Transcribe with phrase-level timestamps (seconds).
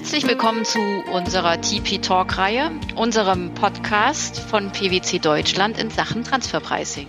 [0.00, 0.80] Herzlich willkommen zu
[1.12, 7.06] unserer TP Talk Reihe, unserem Podcast von PwC Deutschland in Sachen Transferpricing.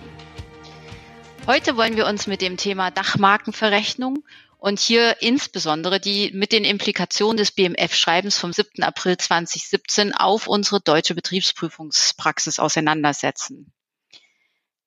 [1.47, 4.25] Heute wollen wir uns mit dem Thema Dachmarkenverrechnung
[4.57, 8.83] und hier insbesondere die mit den Implikationen des BMF-Schreibens vom 7.
[8.83, 13.71] April 2017 auf unsere deutsche Betriebsprüfungspraxis auseinandersetzen.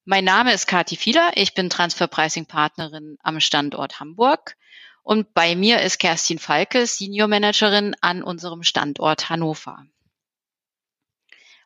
[0.05, 4.57] Mein Name ist Kati Fieder, ich bin Transferpricing-Partnerin am Standort Hamburg
[5.05, 9.87] und bei mir ist Kerstin Falke, Senior Managerin an unserem Standort Hannover.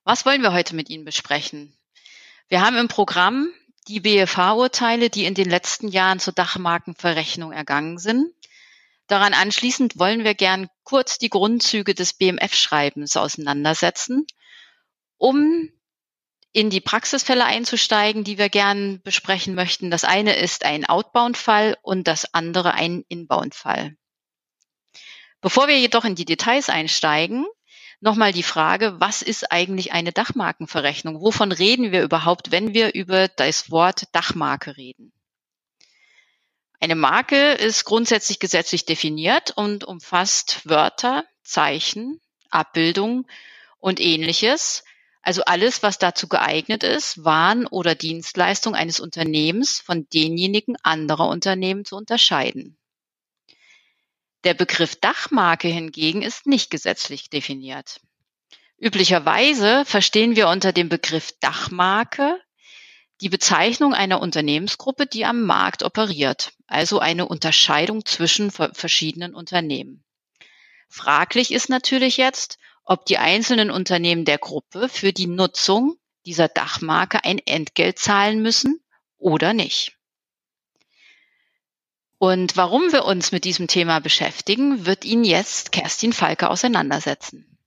[0.02, 1.72] Was wollen wir heute mit Ihnen besprechen?
[2.48, 3.52] Wir haben im Programm
[3.86, 8.34] die BFH-Urteile, die in den letzten Jahren zur Dachmarkenverrechnung ergangen sind.
[9.06, 14.26] Daran anschließend wollen wir gern kurz die Grundzüge des BMF-Schreibens auseinandersetzen,
[15.16, 15.70] um
[16.52, 19.90] in die Praxisfälle einzusteigen, die wir gern besprechen möchten.
[19.90, 23.96] Das eine ist ein Outbound-Fall und das andere ein Inbound-Fall.
[25.40, 27.46] Bevor wir jedoch in die Details einsteigen,
[28.00, 31.20] nochmal die Frage, was ist eigentlich eine Dachmarkenverrechnung?
[31.20, 35.12] Wovon reden wir überhaupt, wenn wir über das Wort Dachmarke reden?
[36.80, 43.26] Eine Marke ist grundsätzlich gesetzlich definiert und umfasst Wörter, Zeichen, Abbildungen
[43.78, 44.84] und ähnliches,
[45.22, 51.84] also alles, was dazu geeignet ist, Waren oder Dienstleistung eines Unternehmens von denjenigen anderer Unternehmen
[51.84, 52.78] zu unterscheiden.
[54.44, 58.00] Der Begriff Dachmarke hingegen ist nicht gesetzlich definiert.
[58.78, 62.40] Üblicherweise verstehen wir unter dem Begriff Dachmarke
[63.20, 70.04] die Bezeichnung einer Unternehmensgruppe, die am Markt operiert, also eine Unterscheidung zwischen verschiedenen Unternehmen.
[70.88, 72.58] Fraglich ist natürlich jetzt,
[72.88, 78.80] ob die einzelnen Unternehmen der Gruppe für die Nutzung dieser Dachmarke ein Entgelt zahlen müssen
[79.18, 79.98] oder nicht.
[82.16, 87.58] Und warum wir uns mit diesem Thema beschäftigen, wird Ihnen jetzt Kerstin Falke auseinandersetzen.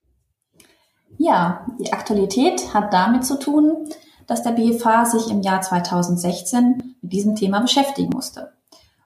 [1.19, 3.89] Ja, die Aktualität hat damit zu tun,
[4.25, 8.53] dass der BFH sich im Jahr 2016 mit diesem Thema beschäftigen musste.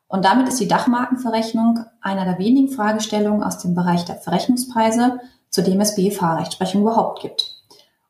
[0.07, 5.19] Und damit ist die Dachmarkenverrechnung einer der wenigen Fragestellungen aus dem Bereich der Verrechnungspreise,
[5.55, 7.55] zu dem es BFH-Rechtsprechung überhaupt gibt.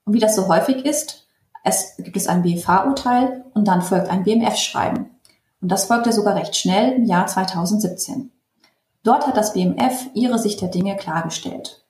[0.04, 1.28] Und wie das so häufig ist,
[1.64, 5.12] es gibt es ein BFH-Urteil und dann folgt ein BMF-Schreiben.
[5.62, 8.32] Und das folgte sogar recht schnell im Jahr 2017.
[9.04, 11.86] Dort hat das BMF ihre Sicht der Dinge klargestellt.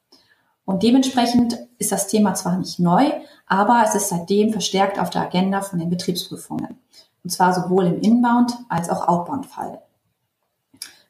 [0.65, 3.09] Und dementsprechend ist das Thema zwar nicht neu,
[3.47, 6.79] aber es ist seitdem verstärkt auf der Agenda von den Betriebsprüfungen.
[7.23, 9.81] Und zwar sowohl im Inbound als auch Outbound-Fall.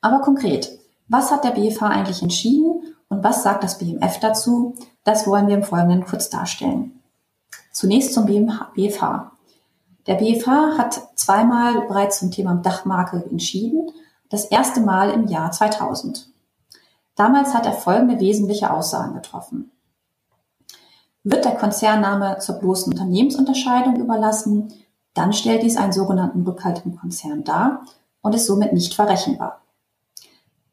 [0.01, 0.69] Aber konkret,
[1.07, 4.75] was hat der BFH eigentlich entschieden und was sagt das BMF dazu?
[5.03, 7.01] Das wollen wir im Folgenden kurz darstellen.
[7.71, 9.31] Zunächst zum BFH.
[10.07, 13.91] Der BFH hat zweimal bereits zum Thema Dachmarke entschieden.
[14.29, 16.29] Das erste Mal im Jahr 2000.
[17.15, 19.71] Damals hat er folgende wesentliche Aussagen getroffen.
[21.23, 24.73] Wird der Konzernname zur bloßen Unternehmensunterscheidung überlassen,
[25.13, 27.85] dann stellt dies einen sogenannten Rückhalt im Konzern dar
[28.21, 29.61] und ist somit nicht verrechenbar.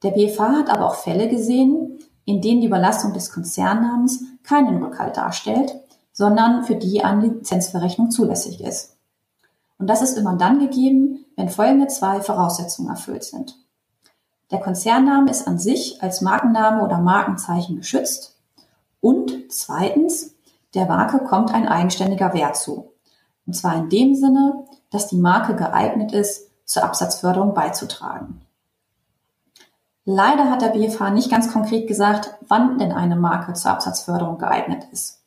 [0.03, 5.17] Der BFH hat aber auch Fälle gesehen, in denen die Überlassung des Konzernnamens keinen Rückhalt
[5.17, 5.75] darstellt,
[6.13, 8.97] sondern für die eine Lizenzverrechnung zulässig ist.
[9.79, 13.57] Und das ist immer dann gegeben, wenn folgende zwei Voraussetzungen erfüllt sind.
[14.51, 18.37] Der Konzernname ist an sich als Markenname oder Markenzeichen geschützt
[19.01, 20.35] und zweitens,
[20.75, 22.93] der Marke kommt ein eigenständiger Wert zu.
[23.47, 28.41] Und zwar in dem Sinne, dass die Marke geeignet ist, zur Absatzförderung beizutragen.
[30.05, 34.85] Leider hat der BFH nicht ganz konkret gesagt, wann denn eine Marke zur Absatzförderung geeignet
[34.91, 35.21] ist.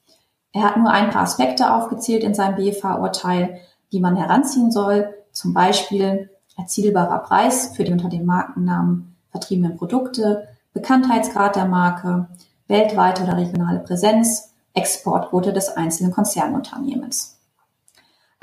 [0.52, 3.60] Er hat nur ein paar Aspekte aufgezählt in seinem BFH-Urteil,
[3.92, 10.48] die man heranziehen soll, zum Beispiel erzielbarer Preis für die unter dem Markennamen vertriebenen Produkte,
[10.74, 12.28] Bekanntheitsgrad der Marke,
[12.68, 17.38] weltweite oder regionale Präsenz, Exportquote des einzelnen Konzernunternehmens.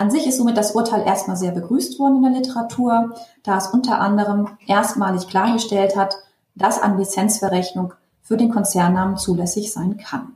[0.02, 3.14] An sich ist somit das Urteil erstmal sehr begrüßt worden in der Literatur,
[3.44, 6.16] da es unter anderem erstmalig klargestellt hat,
[6.56, 10.32] dass eine Lizenzverrechnung für den Konzernnamen zulässig sein kann.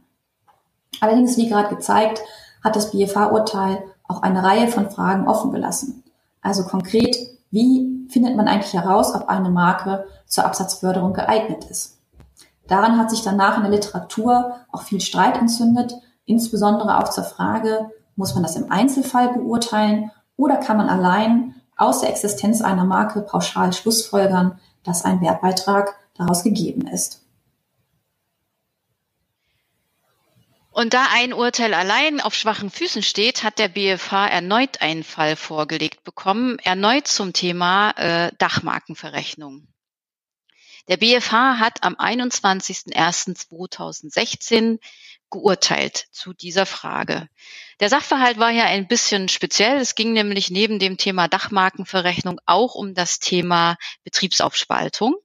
[1.00, 2.22] Allerdings, wie gerade gezeigt,
[2.62, 6.04] hat das BFH-Urteil auch eine Reihe von Fragen offen gelassen.
[6.42, 7.16] Also konkret,
[7.50, 11.98] wie findet man eigentlich heraus, ob eine Marke zur Absatzförderung geeignet ist?
[12.68, 15.92] Daran hat sich danach in der Literatur auch viel Streit entzündet,
[16.24, 22.00] insbesondere auch zur Frage, muss man das im Einzelfall beurteilen oder kann man allein aus
[22.00, 27.22] der Existenz einer Marke pauschal schlussfolgern, dass ein Wertbeitrag daraus gegeben ist?
[30.70, 35.34] Und da ein Urteil allein auf schwachen Füßen steht, hat der BFH erneut einen Fall
[35.34, 39.66] vorgelegt bekommen, erneut zum Thema äh, Dachmarkenverrechnung.
[40.88, 44.78] Der BFH hat am 21.01.2016
[45.30, 47.28] geurteilt zu dieser Frage.
[47.80, 49.78] Der Sachverhalt war ja ein bisschen speziell.
[49.78, 55.16] Es ging nämlich neben dem Thema Dachmarkenverrechnung auch um das Thema Betriebsaufspaltung.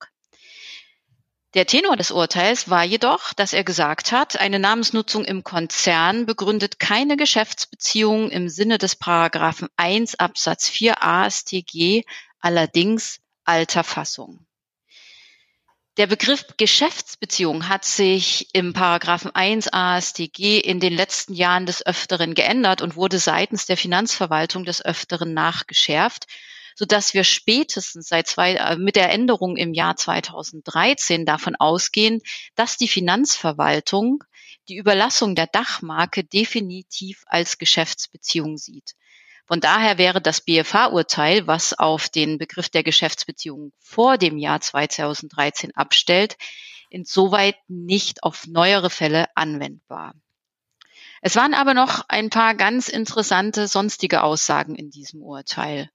[1.53, 6.79] Der Tenor des Urteils war jedoch, dass er gesagt hat, eine Namensnutzung im Konzern begründet
[6.79, 12.05] keine Geschäftsbeziehungen im Sinne des Paragraphen 1 Absatz 4 AStG,
[12.39, 14.45] allerdings alter Fassung.
[16.01, 22.33] Der Begriff Geschäftsbeziehung hat sich im Paragraphen 1 AStG in den letzten Jahren des Öfteren
[22.33, 26.25] geändert und wurde seitens der Finanzverwaltung des Öfteren nachgeschärft,
[26.75, 32.21] sodass wir spätestens seit zwei, äh, mit der Änderung im Jahr 2013 davon ausgehen,
[32.55, 34.23] dass die Finanzverwaltung
[34.69, 38.95] die Überlassung der Dachmarke definitiv als Geschäftsbeziehung sieht.
[39.51, 45.75] Von daher wäre das BFH-Urteil, was auf den Begriff der Geschäftsbeziehung vor dem Jahr 2013
[45.75, 46.37] abstellt,
[46.89, 50.13] insoweit nicht auf neuere Fälle anwendbar.
[51.21, 55.91] Es waren aber noch ein paar ganz interessante sonstige Aussagen in diesem Urteil.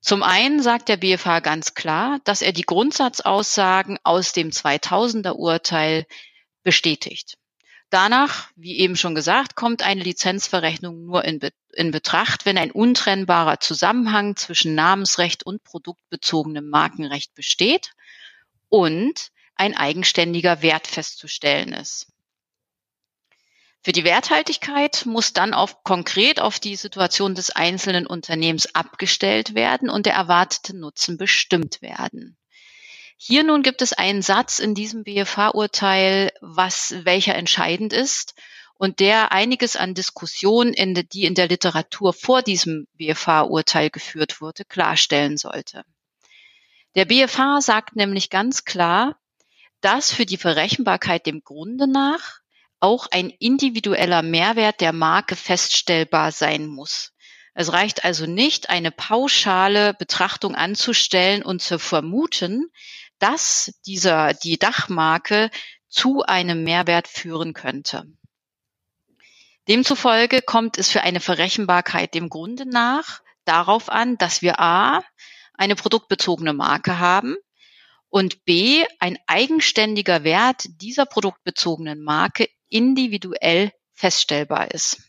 [0.00, 6.06] Zum einen sagt der BFH ganz klar, dass er die Grundsatzaussagen aus dem 2000er Urteil
[6.62, 7.38] bestätigt.
[7.90, 12.72] Danach, wie eben schon gesagt, kommt eine Lizenzverrechnung nur in, Be in Betracht, wenn ein
[12.72, 17.92] untrennbarer Zusammenhang zwischen Namensrecht und produktbezogenem Markenrecht besteht
[18.68, 22.08] und ein eigenständiger Wert festzustellen ist.
[23.82, 29.90] Für die Werthaltigkeit muss dann auf, konkret auf die Situation des einzelnen Unternehmens abgestellt werden
[29.90, 32.36] und der erwartete Nutzen bestimmt werden.
[33.18, 38.34] Hier nun gibt es einen Satz in diesem BFH-Urteil, was welcher entscheidend ist
[38.74, 44.64] und der einiges an Diskussionen, in die in der Literatur vor diesem BFH-Urteil geführt wurde,
[44.66, 45.84] klarstellen sollte.
[46.94, 49.18] Der BFH sagt nämlich ganz klar,
[49.80, 52.40] dass für die Verrechenbarkeit dem Grunde nach
[52.80, 57.12] auch ein individueller Mehrwert der Marke feststellbar sein muss.
[57.54, 62.70] Es reicht also nicht, eine pauschale Betrachtung anzustellen und zu vermuten,
[63.18, 65.50] dass dieser, die Dachmarke
[65.88, 68.06] zu einem Mehrwert führen könnte.
[69.68, 75.02] Demzufolge kommt es für eine Verrechenbarkeit dem Grunde nach darauf an, dass wir A,
[75.54, 77.36] eine produktbezogene Marke haben
[78.08, 85.05] und B, ein eigenständiger Wert dieser produktbezogenen Marke individuell feststellbar ist.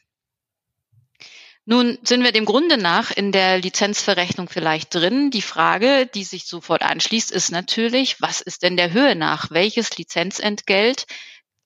[1.69, 5.31] Nun sind wir dem Grunde nach in der Lizenzverrechnung vielleicht drin.
[5.31, 9.52] Die Frage, die sich sofort anschließt, ist natürlich, was ist denn der Höhe nach?
[9.52, 11.08] Welches Lizenzentgelt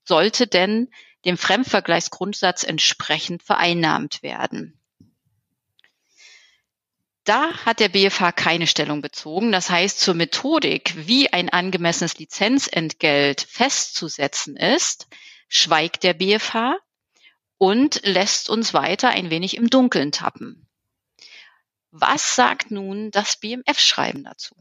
[0.03, 0.89] sollte denn
[1.23, 4.79] dem Fremdvergleichsgrundsatz entsprechend vereinnahmt werden?
[7.23, 9.51] Da hat der BFH keine Stellung bezogen.
[9.51, 15.05] Das heißt, zur Methodik, wie ein angemessenes Lizenzentgelt festzusetzen ist,
[15.47, 16.79] schweigt der BFH
[17.61, 20.67] und lässt uns weiter ein wenig im Dunkeln tappen.
[21.91, 24.55] Was sagt nun das BMF-Schreiben dazu?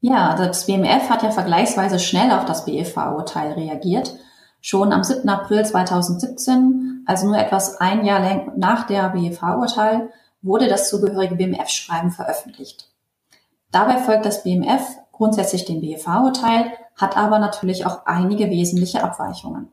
[0.00, 4.14] Ja, das BMF hat ja vergleichsweise schnell auf das BFH-Urteil reagiert.
[4.62, 5.28] Schon am 7.
[5.28, 10.10] April 2017, also nur etwas ein Jahr nach der BFH-Urteil,
[10.40, 12.88] wurde das zugehörige BMF-Schreiben veröffentlicht.
[13.72, 14.80] Dabei folgt das BMF
[15.12, 19.68] grundsätzlich dem BFH-Urteil, hat aber natürlich auch einige wesentliche Abweichungen.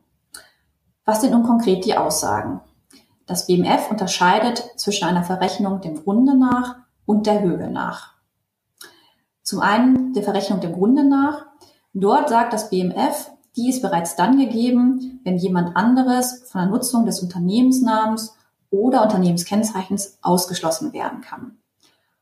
[1.12, 2.62] Was sind nun konkret die Aussagen?
[3.26, 8.14] Das BMF unterscheidet zwischen einer Verrechnung dem Grunde nach und der Höhe nach.
[9.42, 11.44] Zum einen der Verrechnung dem Grunde nach.
[11.92, 17.04] Dort sagt das BMF, die ist bereits dann gegeben, wenn jemand anderes von der Nutzung
[17.04, 18.34] des Unternehmensnamens
[18.70, 21.58] oder Unternehmenskennzeichens ausgeschlossen werden kann.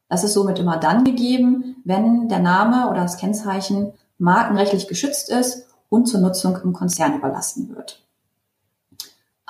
[0.08, 5.68] Das ist somit immer dann gegeben, wenn der Name oder das Kennzeichen markenrechtlich geschützt ist
[5.88, 8.04] und zur Nutzung im Konzern überlassen wird.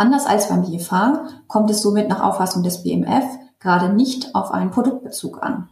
[0.00, 3.22] Anders als beim BFH kommt es somit nach Auffassung des BMF
[3.58, 5.68] gerade nicht auf einen Produktbezug an.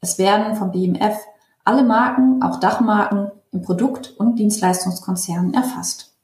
[0.00, 1.18] Es werden vom BMF
[1.66, 6.16] alle Marken, auch Dachmarken, im Produkt- und Dienstleistungskonzernen erfasst.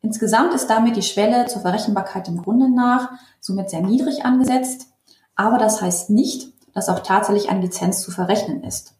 [0.00, 4.86] Insgesamt ist damit die Schwelle zur Verrechenbarkeit im Grunde nach somit sehr niedrig angesetzt,
[5.34, 8.94] aber das heißt nicht, dass auch tatsächlich eine Lizenz zu verrechnen ist.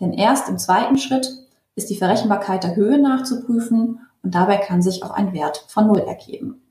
[0.00, 1.28] Denn erst im zweiten Schritt
[1.74, 6.00] ist die Verrechenbarkeit der Höhe nachzuprüfen und dabei kann sich auch ein Wert von Null
[6.00, 6.61] ergeben.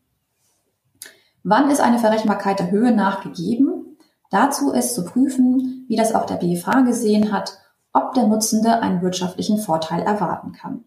[1.44, 3.98] Wann ist eine Verrechenbarkeit der Höhe nachgegeben?
[4.30, 7.58] Dazu ist zu prüfen, wie das auch der BFH gesehen hat,
[7.94, 10.86] ob der Nutzende einen wirtschaftlichen Vorteil erwarten kann.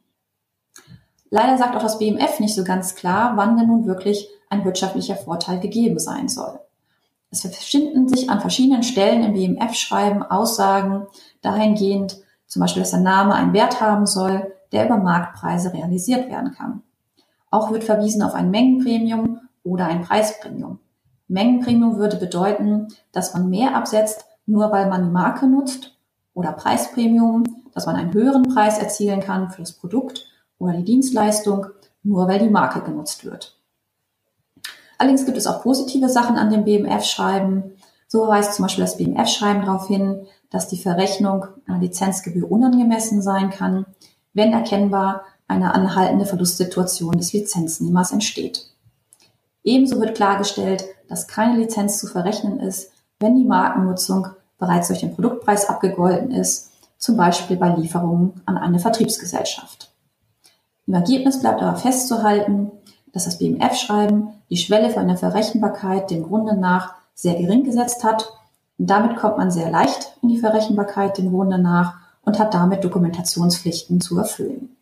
[1.30, 5.16] Leider sagt auch das BMF nicht so ganz klar, wann denn nun wirklich ein wirtschaftlicher
[5.16, 6.60] Vorteil gegeben sein soll.
[7.30, 11.06] Es finden sich an verschiedenen Stellen im BMF-Schreiben Aussagen
[11.42, 16.52] dahingehend Zum Beispiel, dass der Name einen Wert haben soll, der über Marktpreise realisiert werden
[16.52, 16.82] kann.
[17.50, 20.78] Auch wird verwiesen auf ein Mengenpremium oder ein Preispremium.
[21.26, 25.96] Mengenpremium würde bedeuten, dass man mehr absetzt, nur weil man die Marke nutzt
[26.34, 30.26] oder Preispremium, dass man einen höheren Preis erzielen kann für das Produkt
[30.58, 31.66] oder die Dienstleistung,
[32.02, 33.58] nur weil die Marke genutzt wird.
[34.98, 37.72] Allerdings gibt es auch positive Sachen an dem BMF-Schreiben.
[38.06, 43.50] So weist zum Beispiel das BMF-Schreiben darauf hin, dass die Verrechnung einer Lizenzgebühr unangemessen sein
[43.50, 43.86] kann,
[44.34, 48.73] wenn erkennbar eine anhaltende Verlustsituation des Lizenznehmers entsteht.
[49.64, 54.28] Ebenso wird klargestellt, dass keine Lizenz zu verrechnen ist, wenn die Markennutzung
[54.58, 59.90] bereits durch den Produktpreis abgegolten ist, zum Beispiel bei Lieferungen an eine Vertriebsgesellschaft.
[60.86, 62.70] Im Ergebnis bleibt aber festzuhalten,
[63.12, 68.28] dass das BMF-Schreiben die Schwelle für eine Verrechenbarkeit dem Grunde nach sehr gering gesetzt hat.
[68.78, 72.84] Und damit kommt man sehr leicht in die Verrechenbarkeit dem Grunde nach und hat damit
[72.84, 74.76] Dokumentationspflichten zu erfüllen.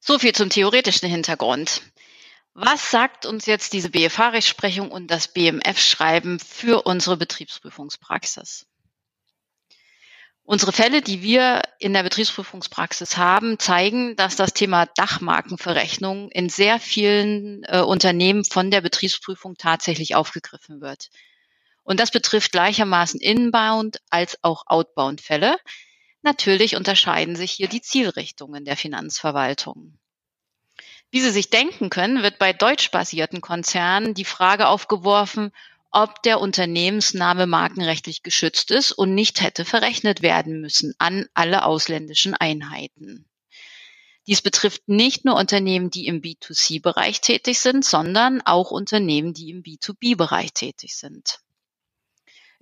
[0.00, 1.82] So viel zum theoretischen Hintergrund.
[2.54, 8.66] Was sagt uns jetzt diese BFH-Rechtsprechung und das BMF-Schreiben für unsere Betriebsprüfungspraxis?
[10.42, 16.80] Unsere Fälle, die wir in der Betriebsprüfungspraxis haben, zeigen, dass das Thema Dachmarkenverrechnung in sehr
[16.80, 21.10] vielen äh, Unternehmen von der Betriebsprüfung tatsächlich aufgegriffen wird.
[21.84, 25.56] Und das betrifft gleichermaßen Inbound als auch Outbound Fälle.
[26.22, 30.00] Natürlich unterscheiden sich hier die Zielrichtungen der Finanzverwaltung.
[31.10, 35.52] Wie Sie sich denken können, wird bei deutschbasierten Konzernen die Frage aufgeworfen,
[35.90, 42.34] ob der Unternehmensname markenrechtlich geschützt ist und nicht hätte verrechnet werden müssen an alle ausländischen
[42.34, 43.26] Einheiten.
[44.28, 49.64] Dies betrifft nicht nur Unternehmen, die im B2C-Bereich tätig sind, sondern auch Unternehmen, die im
[49.64, 51.40] B2B-Bereich tätig sind.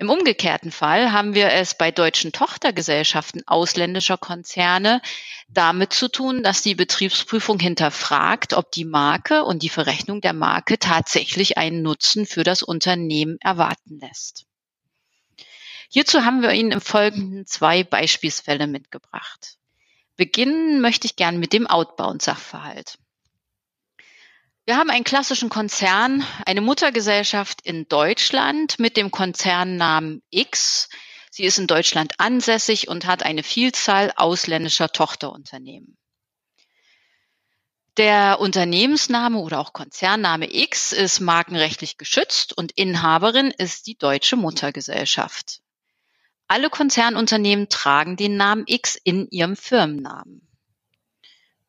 [0.00, 5.02] Im umgekehrten Fall haben wir es bei deutschen Tochtergesellschaften ausländischer Konzerne
[5.48, 10.78] damit zu tun, dass die Betriebsprüfung hinterfragt, ob die Marke und die Verrechnung der Marke
[10.78, 14.46] tatsächlich einen Nutzen für das Unternehmen erwarten lässt.
[15.88, 19.56] Hierzu haben wir Ihnen im Folgenden zwei Beispielsfälle mitgebracht.
[20.16, 22.98] Beginnen möchte ich gern mit dem Outbound-Sachverhalt.
[24.68, 30.90] Wir haben einen klassischen Konzern, eine Muttergesellschaft in Deutschland mit dem Konzernnamen X.
[31.30, 35.96] Sie ist in Deutschland ansässig und hat eine Vielzahl ausländischer Tochterunternehmen.
[37.96, 45.62] Der Unternehmensname oder auch Konzernname X ist markenrechtlich geschützt und Inhaberin ist die deutsche Muttergesellschaft.
[46.46, 50.46] Alle Konzernunternehmen tragen den Namen X in ihrem Firmennamen.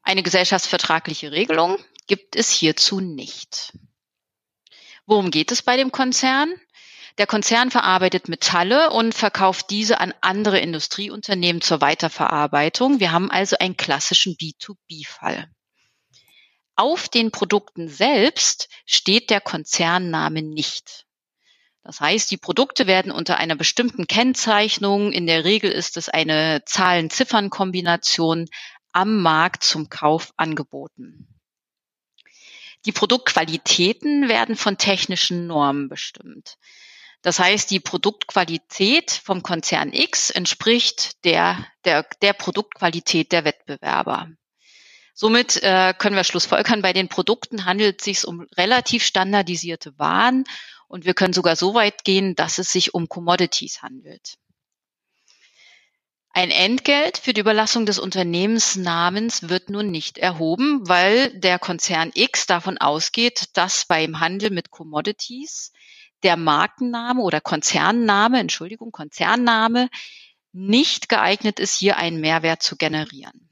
[0.01, 1.77] Eine gesellschaftsvertragliche Regelung
[2.10, 3.78] gibt es hierzu nicht.
[5.06, 6.54] Worum geht es bei dem Konzern?
[7.20, 13.00] Der Konzern verarbeitet Metalle und verkauft diese an andere Industrieunternehmen zur Weiterverarbeitung.
[13.00, 15.50] Wir haben also einen klassischen B2B-Fall.
[16.75, 21.06] Auf den Produkten selbst steht der Konzernname nicht.
[21.84, 26.63] Das heißt, die Produkte werden unter einer bestimmten Kennzeichnung, in der Regel ist es eine
[26.66, 28.48] Zahlen-Ziffern-Kombination,
[28.94, 31.38] am Markt zum Kauf angeboten.
[32.86, 36.57] Die Produktqualitäten werden von technischen Normen bestimmt.
[37.21, 44.29] Das heißt, die Produktqualität vom Konzern X entspricht der, der, der Produktqualität der Wettbewerber.
[45.13, 50.45] Somit äh, können wir Schlussfolgern, bei den Produkten handelt es sich um relativ standardisierte Waren
[50.88, 54.38] und wir können sogar so weit gehen, dass es sich um Commodities handelt.
[56.39, 62.46] Ein Entgelt für die Überlassung des Unternehmensnamens wird nun nicht erhoben, weil der Konzern X
[62.46, 65.74] davon ausgeht, dass beim Handel mit Commodities
[66.24, 69.89] der Markenname oder Konzernname, Entschuldigung, Konzernname
[70.53, 73.50] nicht geeignet ist, hier einen Mehrwert zu generieren.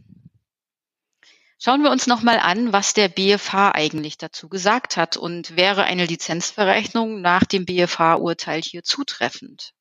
[1.60, 6.06] Schauen wir uns nochmal an, was der BFH eigentlich dazu gesagt hat und wäre eine
[6.06, 9.74] Lizenzverrechnung nach dem BFH-Urteil hier zutreffend.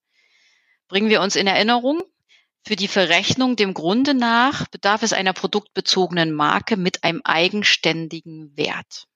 [0.88, 2.02] Bringen wir uns in Erinnerung,
[2.66, 9.06] für die Verrechnung dem Grunde nach bedarf es einer produktbezogenen Marke mit einem eigenständigen Wert.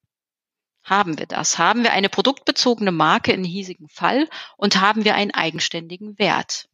[0.85, 1.59] Haben wir das?
[1.59, 6.69] Haben wir eine produktbezogene Marke in hiesigen Fall und haben wir einen eigenständigen Wert?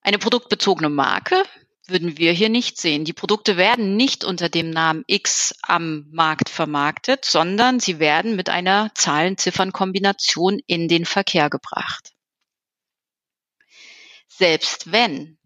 [0.00, 1.42] Eine produktbezogene Marke
[1.86, 3.04] würden wir hier nicht sehen.
[3.04, 8.48] Die Produkte werden nicht unter dem Namen X am Markt vermarktet, sondern sie werden mit
[8.48, 12.14] einer Zahlen-Ziffern-Kombination in den Verkehr gebracht.
[14.28, 15.38] Selbst wenn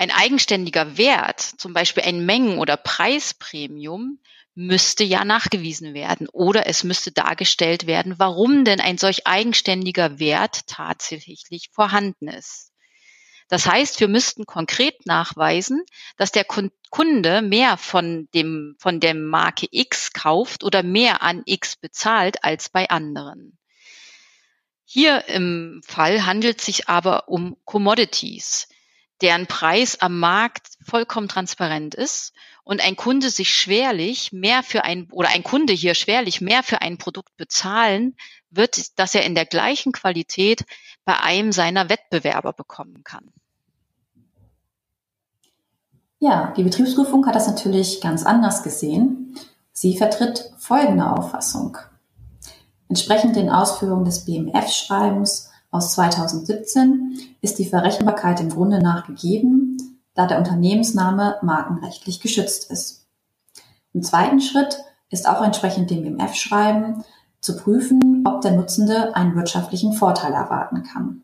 [0.00, 4.18] ein eigenständiger Wert, zum Beispiel ein Mengen- oder Preispremium,
[4.54, 10.66] müsste ja nachgewiesen werden oder es müsste dargestellt werden, warum denn ein solch eigenständiger Wert
[10.66, 12.72] tatsächlich vorhanden ist.
[13.48, 15.84] Das heißt, wir müssten konkret nachweisen,
[16.16, 21.76] dass der Kunde mehr von dem, von der Marke X kauft oder mehr an X
[21.76, 23.58] bezahlt als bei anderen.
[24.86, 28.66] Hier im Fall handelt es sich aber um Commodities,
[29.22, 32.32] deren Preis am Markt vollkommen transparent ist
[32.64, 36.80] und ein Kunde sich schwerlich mehr für ein oder ein Kunde hier schwerlich mehr für
[36.82, 38.16] ein Produkt bezahlen
[38.50, 40.64] wird, das er in der gleichen Qualität
[41.04, 43.30] bei einem seiner Wettbewerber bekommen kann.
[46.18, 49.34] Ja, die Betriebsprüfung hat das natürlich ganz anders gesehen.
[49.72, 51.78] Sie vertritt folgende Auffassung.
[52.90, 59.76] Entsprechend den Ausführungen des BMF-Schreibens aus 2017 ist die Verrechenbarkeit im Grunde nach gegeben,
[60.14, 63.06] da der Unternehmensname markenrechtlich geschützt ist.
[63.92, 64.78] Im zweiten Schritt
[65.10, 67.04] ist auch entsprechend dem BMF-Schreiben
[67.40, 71.22] zu prüfen, ob der Nutzende einen wirtschaftlichen Vorteil erwarten kann.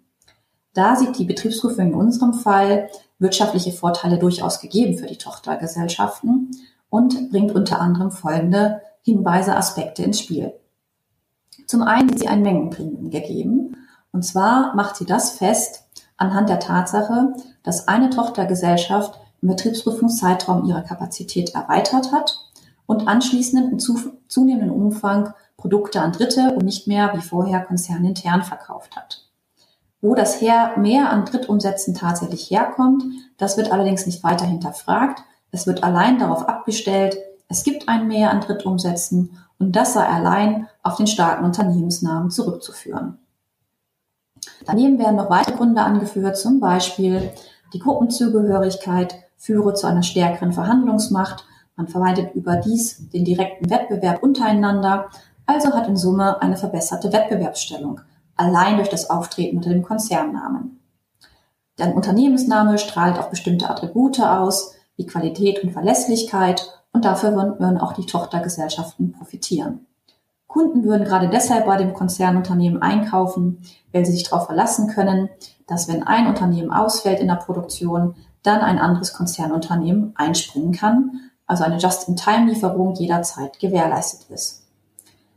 [0.74, 2.88] Da sieht die Betriebsprüfung in unserem Fall
[3.18, 6.50] wirtschaftliche Vorteile durchaus gegeben für die Tochtergesellschaften
[6.90, 10.52] und bringt unter anderem folgende Hinweise, Aspekte ins Spiel.
[11.66, 13.76] Zum einen sieht sie ein Mengenprämien gegeben,
[14.12, 15.84] und zwar macht sie das fest
[16.16, 22.38] anhand der Tatsache, dass eine Tochtergesellschaft im Betriebsprüfungszeitraum ihre Kapazität erweitert hat
[22.86, 23.78] und anschließend in
[24.28, 29.24] zunehmendem Umfang Produkte an Dritte und nicht mehr wie vorher konzernintern verkauft hat.
[30.00, 33.02] Wo das mehr an Drittumsätzen tatsächlich herkommt,
[33.38, 35.22] das wird allerdings nicht weiter hinterfragt.
[35.50, 37.16] Es wird allein darauf abgestellt,
[37.48, 43.18] es gibt ein Mehr an Drittumsätzen und das sei allein auf den starken Unternehmensnamen zurückzuführen.
[44.66, 47.30] Daneben werden noch weitere Gründe angeführt, zum Beispiel
[47.72, 51.44] die Gruppenzugehörigkeit führe zu einer stärkeren Verhandlungsmacht,
[51.76, 55.10] man vermeidet überdies den direkten Wettbewerb untereinander,
[55.44, 58.00] also hat in Summe eine verbesserte Wettbewerbsstellung,
[58.34, 60.80] allein durch das Auftreten unter dem Konzernnamen.
[61.78, 67.92] Der Unternehmensname strahlt auch bestimmte Attribute aus, wie Qualität und Verlässlichkeit, und dafür würden auch
[67.92, 69.86] die Tochtergesellschaften profitieren.
[70.56, 73.58] Kunden würden gerade deshalb bei dem Konzernunternehmen einkaufen,
[73.92, 75.28] weil sie sich darauf verlassen können,
[75.66, 81.62] dass wenn ein Unternehmen ausfällt in der Produktion, dann ein anderes Konzernunternehmen einspringen kann, also
[81.62, 84.62] eine Just-in-Time-Lieferung jederzeit gewährleistet ist.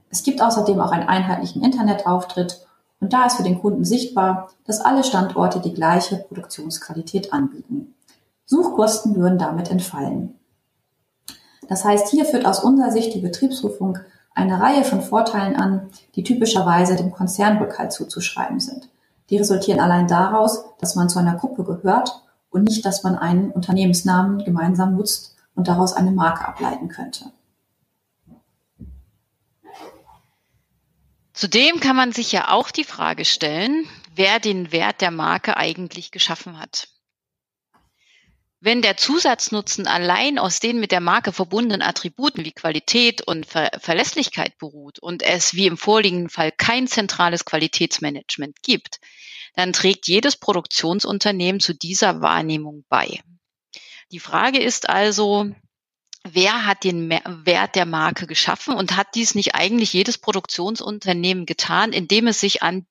[0.09, 2.65] Es gibt außerdem auch einen einheitlichen Internetauftritt
[3.01, 7.93] und da ist für den Kunden sichtbar, dass alle Standorte die gleiche Produktionsqualität anbieten.
[8.45, 10.35] Suchkosten würden damit entfallen.
[11.67, 13.97] Das heißt, hier führt aus unserer Sicht die Betriebsprüfung
[14.39, 18.89] eine Reihe von Vorteilen an, die typischerweise dem Konzernrückhalt zuzuschreiben sind.
[19.29, 23.51] Die resultieren allein daraus, dass man zu einer Gruppe gehört und nicht, dass man einen
[23.51, 27.31] Unternehmensnamen gemeinsam nutzt und daraus eine Marke ableiten könnte.
[31.33, 36.11] Zudem kann man sich ja auch die Frage stellen, wer den Wert der Marke eigentlich
[36.11, 36.89] geschaffen hat.
[38.61, 43.71] Wenn der Zusatznutzen allein aus den mit der Marke verbundenen Attributen wie Qualität und Ver
[43.79, 48.99] Verlässlichkeit beruht und es wie im vorliegenden Fall kein zentrales Qualitätsmanagement gibt,
[49.55, 53.21] dann trägt jedes Produktionsunternehmen zu dieser Wahrnehmung bei.
[54.11, 55.49] Die Frage ist also,
[56.23, 61.93] wer hat den Wert der Marke geschaffen und hat dies nicht eigentlich jedes Produktionsunternehmen getan,
[61.93, 62.85] indem es sich an,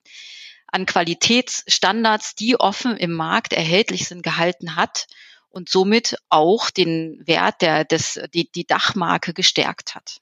[0.67, 5.07] an Qualitätsstandards, die offen im Markt erhältlich sind, gehalten hat
[5.51, 10.21] und somit auch den Wert der, des, die, die Dachmarke gestärkt hat.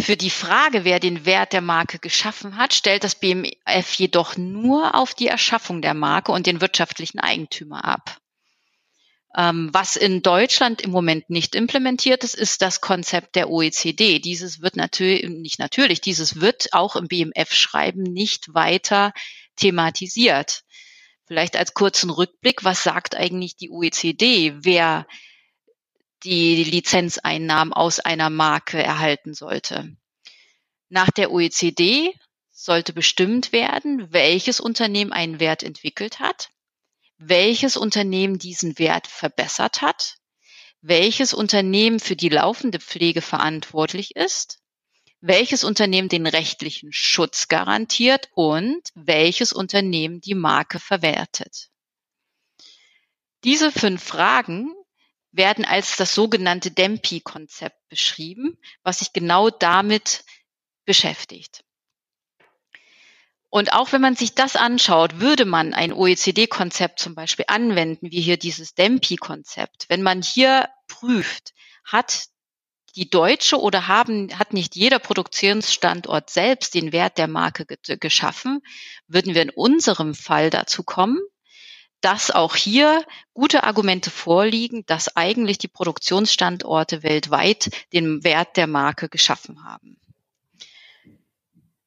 [0.00, 4.94] Für die Frage, wer den Wert der Marke geschaffen hat, stellt das BMF jedoch nur
[4.94, 8.18] auf die Erschaffung der Marke und den wirtschaftlichen Eigentümer ab.
[9.36, 14.18] Ähm, was in Deutschland im Moment nicht implementiert ist, ist das Konzept der OECD.
[14.18, 19.12] Dieses wird natürlich, nicht natürlich, dieses wird auch im BMF-Schreiben nicht weiter
[19.56, 20.64] thematisiert.
[21.32, 25.06] Vielleicht als kurzen Rückblick, was sagt eigentlich die OECD, wer
[26.24, 29.96] die Lizenzeinnahmen aus einer Marke erhalten sollte?
[30.90, 32.14] Nach der OECD
[32.50, 36.50] sollte bestimmt werden, welches Unternehmen einen Wert entwickelt hat
[37.28, 40.16] welches Unternehmen diesen Wert verbessert hat,
[40.80, 44.58] welches Unternehmen für die laufende Pflege verantwortlich ist,
[45.22, 51.70] welches Unternehmen den rechtlichen Schutz garantiert und welches Unternehmen die Marke verwertet.
[53.44, 54.74] Diese fünf Fragen
[55.30, 60.24] werden als das sogenannte DEMPI-Konzept beschrieben, was sich genau damit
[60.84, 61.64] beschäftigt.
[63.48, 68.20] Und auch wenn man sich das anschaut, würde man ein OECD-Konzept zum Beispiel anwenden, wie
[68.20, 69.86] hier dieses DEMPI-Konzept.
[69.88, 71.52] Wenn man hier prüft,
[71.84, 72.31] hat
[72.94, 78.60] die deutsche oder haben, hat nicht jeder Produktionsstandort selbst den Wert der Marke ge geschaffen,
[79.06, 81.18] würden wir in unserem Fall dazu kommen,
[82.02, 89.08] dass auch hier gute Argumente vorliegen, dass eigentlich die Produktionsstandorte weltweit den Wert der Marke
[89.08, 89.96] geschaffen haben.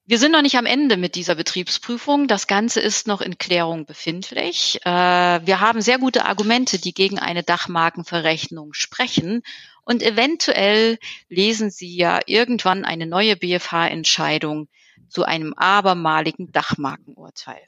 [0.08, 2.28] Wir sind noch nicht am Ende mit dieser Betriebsprüfung.
[2.28, 4.80] Das Ganze ist noch in Klärung befindlich.
[4.86, 9.41] Äh, wir haben sehr gute Argumente, die gegen eine Dachmarkenverrechnung sprechen.
[9.86, 10.98] Und eventuell
[11.30, 14.67] lesen Sie ja irgendwann eine neue BFH-Entscheidung
[15.08, 17.62] zu einem abermaligen Dachmarkenurteil.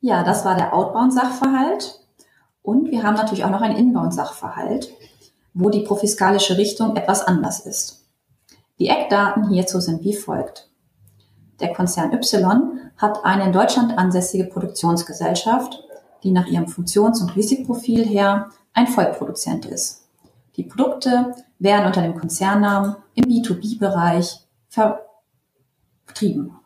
[0.00, 2.00] Ja, das war der Outbound-Sachverhalt.
[2.62, 4.90] Und wir haben natürlich auch noch einen Inbound-Sachverhalt,
[5.52, 8.06] wo die profiskalische Richtung etwas anders ist.
[8.78, 10.70] Die Eckdaten hierzu sind wie folgt.
[11.60, 15.84] Der Konzern Y hat eine in Deutschland ansässige Produktionsgesellschaft,
[16.22, 20.03] die nach ihrem Funktions- und Risikoprofil her ein Vollproduzent ist.
[20.56, 26.56] Die Produkte werden unter dem Konzernnamen im B2B-Bereich vertrieben.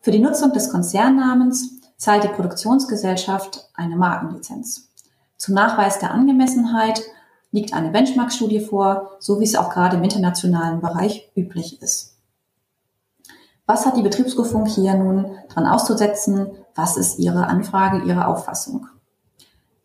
[0.00, 4.90] Für die Nutzung des Konzernnamens zahlt die Produktionsgesellschaft eine Markenlizenz.
[5.36, 7.02] Zum Nachweis der Angemessenheit
[7.50, 12.16] liegt eine Benchmark-Studie vor, so wie es auch gerade im internationalen Bereich üblich ist.
[13.66, 16.50] Was hat die Betriebsprüfung hier nun dran auszusetzen?
[16.76, 18.86] Was ist Ihre Anfrage, Ihre Auffassung?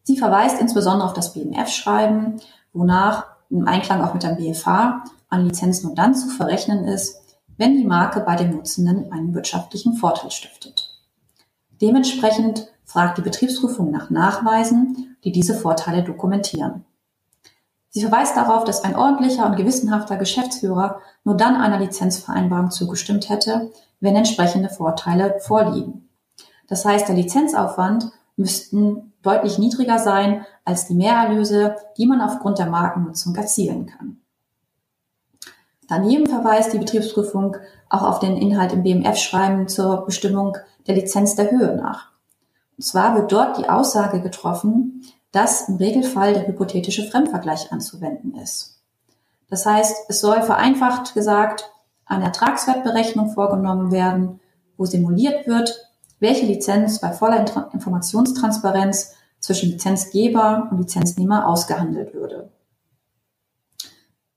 [0.03, 2.39] Sie verweist insbesondere auf das BMF-Schreiben,
[2.73, 7.21] wonach im Einklang auch mit dem BFH an Lizenz nur dann zu verrechnen ist,
[7.57, 10.89] wenn die Marke bei dem Nutzenden einen wirtschaftlichen Vorteil stiftet.
[11.81, 16.85] Dementsprechend fragt die Betriebsprüfung nach Nachweisen, die diese Vorteile dokumentieren.
[17.89, 23.71] Sie verweist darauf, dass ein ordentlicher und gewissenhafter Geschäftsführer nur dann einer Lizenzvereinbarung zugestimmt hätte,
[23.99, 26.09] wenn entsprechende Vorteile vorliegen.
[26.67, 32.67] Das heißt, der Lizenzaufwand müssten deutlich niedriger sein als die Mehrerlöse, die man aufgrund der
[32.67, 34.17] Markennutzung erzielen kann.
[35.87, 37.57] Daneben verweist die Betriebsprüfung
[37.89, 40.57] auch auf den Inhalt im BMF-Schreiben zur Bestimmung
[40.87, 42.11] der Lizenz der Höhe nach.
[42.77, 48.81] Und zwar wird dort die Aussage getroffen, dass im Regelfall der hypothetische Fremdvergleich anzuwenden ist.
[49.49, 51.69] Das heißt, es soll vereinfacht gesagt
[52.05, 54.39] eine Ertragswertberechnung vorgenommen werden,
[54.77, 55.90] wo simuliert wird,
[56.21, 62.49] welche Lizenz bei voller Informationstransparenz zwischen Lizenzgeber und Lizenznehmer ausgehandelt würde.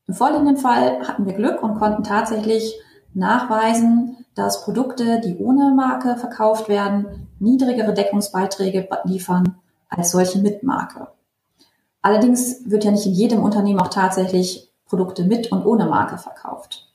[0.07, 2.75] Im vorliegenden Fall hatten wir Glück und konnten tatsächlich
[3.13, 11.09] nachweisen, dass Produkte, die ohne Marke verkauft werden, niedrigere Deckungsbeiträge liefern als solche mit Marke.
[12.03, 16.93] Allerdings wird ja nicht in jedem Unternehmen auch tatsächlich Produkte mit und ohne Marke verkauft,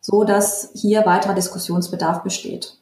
[0.00, 2.78] so dass hier weiterer Diskussionsbedarf besteht.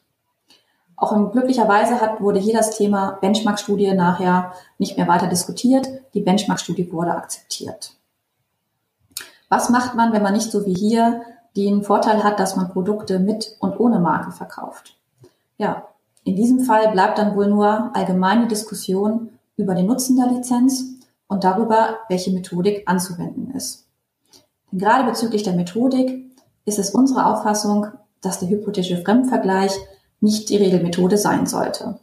[0.97, 5.87] Auch in glücklicherweise hat, wurde hier das Thema Benchmark-Studie nachher nicht mehr weiter diskutiert.
[6.13, 7.93] Die Benchmark-Studie wurde akzeptiert.
[9.49, 11.21] Was macht man, wenn man nicht so wie hier
[11.55, 14.97] den Vorteil hat, dass man Produkte mit und ohne Marke verkauft?
[15.57, 15.87] Ja,
[16.23, 20.95] in diesem Fall bleibt dann wohl nur allgemeine Diskussion über den Nutzen der Lizenz
[21.27, 23.85] und darüber, welche Methodik anzuwenden ist.
[24.71, 26.25] Denn gerade bezüglich der Methodik
[26.65, 27.87] ist es unsere Auffassung,
[28.21, 29.71] dass der hypothetische Fremdvergleich
[30.25, 31.99] nicht die Regelmethode sein sollte.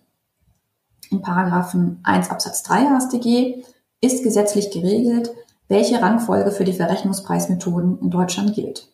[1.11, 3.65] In Paragraphen 1 Absatz 3 HStG
[4.01, 5.31] ist gesetzlich geregelt,
[5.69, 8.89] welche Rangfolge für die Verrechnungspreismethoden in Deutschland gilt.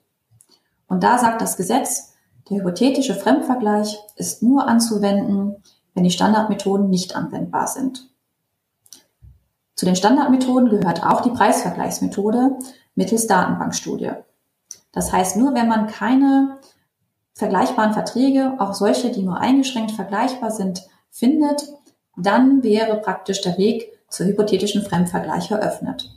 [0.89, 2.15] Und da sagt das Gesetz,
[2.49, 5.63] der hypothetische Fremdvergleich ist nur anzuwenden,
[5.95, 8.09] wenn die Standardmethoden nicht anwendbar sind.
[9.75, 12.59] Zu den Standardmethoden gehört auch die Preisvergleichsmethode
[12.95, 14.13] mittels Datenbankstudie.
[14.93, 16.59] Das heißt, nur wenn man keine
[17.39, 21.69] vergleichbaren Verträge, auch solche, die nur eingeschränkt vergleichbar sind, findet,
[22.17, 26.11] dann wäre praktisch der Weg zur hypothetischen Fremdvergleich eröffnet.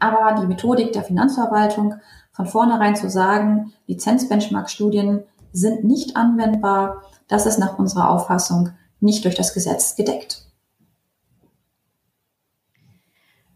[0.00, 1.94] Aber die Methodik der Finanzverwaltung
[2.32, 9.36] von vornherein zu sagen, Lizenzbenchmark-Studien sind nicht anwendbar, das ist nach unserer Auffassung nicht durch
[9.36, 10.46] das Gesetz gedeckt.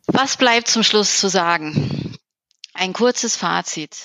[0.06, 2.16] Was bleibt zum Schluss zu sagen?
[2.72, 3.96] Ein kurzes Fazit.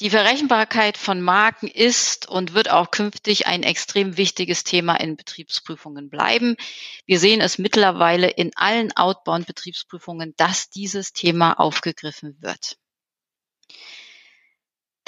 [0.00, 6.08] Die Verrechenbarkeit von Marken ist und wird auch künftig ein extrem wichtiges Thema in Betriebsprüfungen
[6.08, 6.56] bleiben.
[7.04, 12.78] Wir sehen es mittlerweile in allen Outbound-Betriebsprüfungen, dass dieses Thema aufgegriffen wird.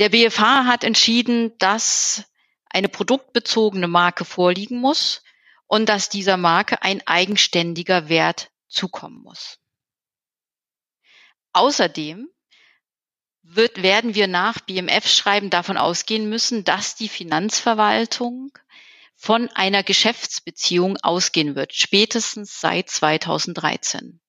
[0.00, 2.24] Der BFH hat entschieden, dass
[2.68, 5.22] eine produktbezogene Marke vorliegen muss
[5.68, 9.58] und dass dieser Marke ein eigenständiger Wert zukommen muss.
[11.52, 12.28] Außerdem
[13.54, 18.52] wird, werden wir nach BMF-Schreiben davon ausgehen müssen, dass die Finanzverwaltung
[19.16, 24.20] von einer Geschäftsbeziehung ausgehen wird, spätestens seit 2013.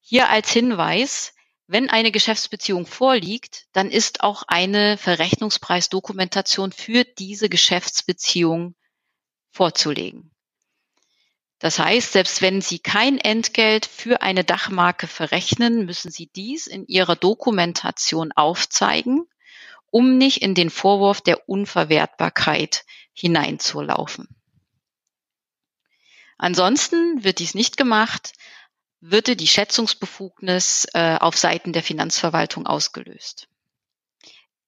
[0.00, 1.34] Hier als Hinweis,
[1.68, 8.74] Wenn eine Geschäftsbeziehung vorliegt, dann ist auch eine Verrechnungspreisdokumentation für diese Geschäftsbeziehung
[9.52, 10.31] vorzulegen.
[11.62, 16.88] Das heißt, selbst wenn Sie kein Entgelt für eine Dachmarke verrechnen, müssen Sie dies in
[16.88, 19.28] Ihrer Dokumentation aufzeigen,
[19.88, 24.26] um nicht in den Vorwurf der Unverwertbarkeit hineinzulaufen.
[26.36, 28.32] Ansonsten wird dies nicht gemacht,
[28.98, 33.46] würde die Schätzungsbefugnis äh, auf Seiten der Finanzverwaltung ausgelöst.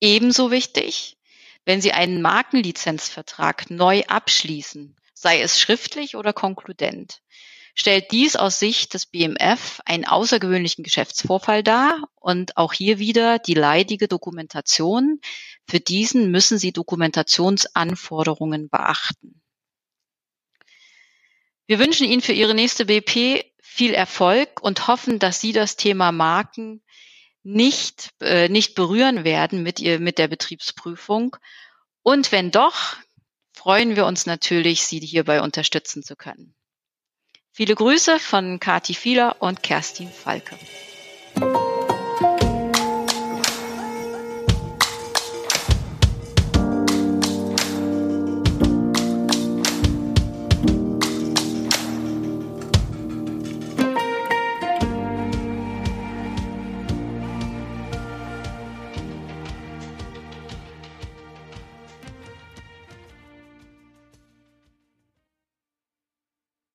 [0.00, 1.16] Ebenso wichtig,
[1.64, 7.22] wenn Sie einen Markenlizenzvertrag neu abschließen, sei es schriftlich oder konkludent,
[7.74, 13.54] stellt dies aus Sicht des BMF einen außergewöhnlichen Geschäftsvorfall dar und auch hier wieder die
[13.54, 15.20] leidige Dokumentation.
[15.66, 19.40] Für diesen müssen Sie Dokumentationsanforderungen beachten.
[21.66, 26.12] Wir wünschen Ihnen für Ihre nächste BP viel Erfolg und hoffen, dass Sie das Thema
[26.12, 26.82] Marken
[27.42, 31.36] nicht, äh, nicht berühren werden mit, ihr, mit der Betriebsprüfung.
[32.02, 32.96] Und wenn doch,
[33.64, 36.54] freuen wir uns natürlich, Sie hierbei unterstützen zu können.
[37.50, 40.58] Viele Grüße von Kati Fieler und Kerstin Falke.